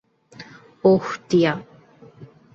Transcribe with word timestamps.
ওহ, 0.83 1.05
টিয়া! 1.29 1.53